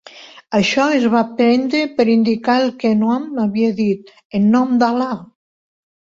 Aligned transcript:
'";això 0.59 0.85
es 0.99 1.03
va 1.15 1.19
prendre 1.41 1.81
per 1.99 2.05
indicar 2.13 2.55
el 2.61 2.65
que 2.83 2.93
Noah 3.01 3.43
havia 3.43 3.69
dit, 3.81 4.09
"En 4.39 4.49
nom 4.55 4.73
d'Al·là! 4.85 5.11